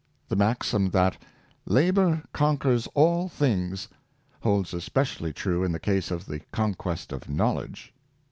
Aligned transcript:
The 0.29 0.35
maxim 0.35 0.89
that" 0.89 1.15
Labor 1.77 2.23
conquers 2.33 2.87
all 2.95 3.29
things," 3.29 3.87
holds 4.41 4.73
especially 4.73 5.31
true 5.31 5.63
in 5.63 5.73
the 5.73 5.79
case 5.79 6.09
of 6.09 6.25
the 6.25 6.39
con 6.51 6.73
quest 6.73 7.11
of 7.11 7.29
knowledge. 7.29 7.93